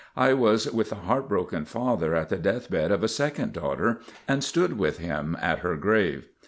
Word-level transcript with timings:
I 0.17 0.33
was 0.33 0.67
with 0.71 0.89
the 0.89 0.95
heart 0.95 1.29
broken 1.29 1.63
father 1.63 2.15
at 2.15 2.29
the 2.29 2.37
death 2.37 2.71
bed 2.71 2.91
of 2.91 3.03
a 3.03 3.07
second 3.07 3.53
daughter 3.53 3.99
and 4.27 4.43
stood 4.43 4.79
with 4.79 4.97
him 4.97 5.37
at 5.39 5.59
her 5.59 5.75
grave. 5.77 6.27